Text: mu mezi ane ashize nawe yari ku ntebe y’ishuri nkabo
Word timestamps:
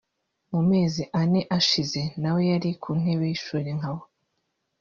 mu 0.51 0.61
mezi 0.69 1.01
ane 1.21 1.41
ashize 1.57 2.01
nawe 2.21 2.41
yari 2.51 2.71
ku 2.81 2.89
ntebe 2.99 3.23
y’ishuri 3.29 3.69
nkabo 3.79 4.03